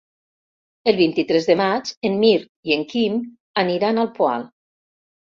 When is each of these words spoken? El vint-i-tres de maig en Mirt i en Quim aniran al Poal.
El 0.91 0.95
vint-i-tres 0.99 1.49
de 1.49 1.55
maig 1.59 1.91
en 2.09 2.17
Mirt 2.23 2.47
i 2.69 2.73
en 2.77 2.85
Quim 2.93 3.19
aniran 3.65 4.05
al 4.05 4.09
Poal. 4.17 4.47